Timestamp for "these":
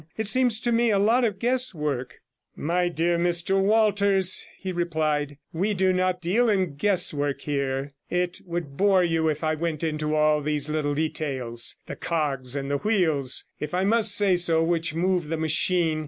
10.41-10.67